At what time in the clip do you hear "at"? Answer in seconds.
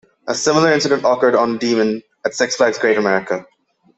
2.25-2.33